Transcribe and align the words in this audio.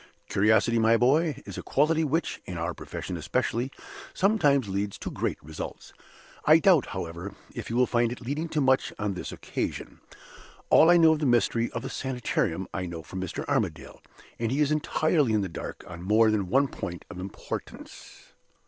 "Curiosity, 0.29 0.79
my 0.79 0.93
dear 0.93 0.97
boy, 0.97 1.43
is 1.45 1.59
a 1.59 1.61
quality 1.61 2.03
which 2.03 2.41
(in 2.45 2.57
our 2.57 2.73
profession 2.73 3.17
especially) 3.17 3.69
sometimes 4.15 4.67
leads 4.67 4.97
to 4.97 5.11
great 5.11 5.37
results. 5.43 5.93
I 6.43 6.57
doubt, 6.57 6.87
however, 6.87 7.35
if 7.53 7.69
you 7.69 7.75
will 7.75 7.85
find 7.85 8.11
it 8.11 8.19
leading 8.19 8.49
to 8.49 8.61
much 8.61 8.91
on 8.97 9.13
this 9.13 9.31
occasion. 9.31 9.99
All 10.71 10.89
I 10.89 10.97
know 10.97 11.11
of 11.13 11.19
the 11.19 11.27
mystery 11.27 11.69
of 11.69 11.83
the 11.83 11.89
Sanitarium, 11.91 12.67
I 12.73 12.87
know 12.87 13.03
from 13.03 13.21
Mr. 13.21 13.47
Armadale: 13.47 14.01
and 14.39 14.51
he 14.51 14.59
is 14.59 14.71
entirely 14.71 15.33
in 15.33 15.41
the 15.41 15.49
dark 15.49 15.83
on 15.87 16.01
more 16.01 16.31
than 16.31 16.47
one 16.49 16.67
point 16.67 17.05
of 17.11 17.19
importance. 17.19 18.33